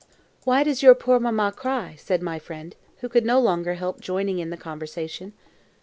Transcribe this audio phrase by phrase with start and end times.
[0.45, 4.39] "Why does your poor mamma cry?" said my friend, who could no longer help joining
[4.39, 5.33] in the conversation.